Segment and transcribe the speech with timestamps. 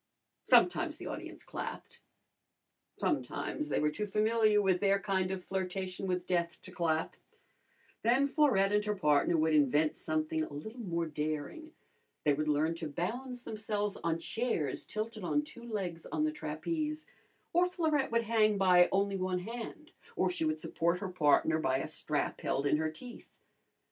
[0.45, 2.01] Sometimes the audience clapped.
[2.97, 7.15] Sometimes they were too familiar with their kind of flirtation with death to clap.
[8.01, 11.75] Then Florette and her partner would invent something a little more daring.
[12.23, 17.05] They would learn to balance themselves on chairs tilted on two legs on the trapeze,
[17.53, 21.77] or Florette would hang by only one hand, or she would support her partner by
[21.77, 23.37] a strap held in her teeth.